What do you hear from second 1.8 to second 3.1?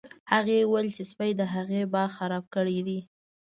باغ خراب کړی دی